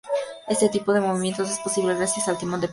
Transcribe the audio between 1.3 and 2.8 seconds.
es posible gracias al timón de profundidad.